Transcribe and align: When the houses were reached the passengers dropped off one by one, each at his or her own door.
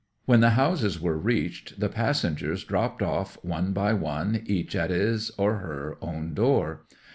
When 0.25 0.39
the 0.39 0.57
houses 0.57 0.99
were 0.99 1.15
reached 1.15 1.79
the 1.79 1.87
passengers 1.87 2.63
dropped 2.63 3.03
off 3.03 3.37
one 3.43 3.71
by 3.71 3.93
one, 3.93 4.41
each 4.47 4.75
at 4.75 4.89
his 4.89 5.29
or 5.37 5.57
her 5.57 5.99
own 6.01 6.33
door. 6.33 6.85